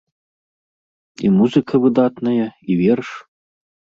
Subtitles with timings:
[1.27, 3.09] І музыка выдатная, і верш.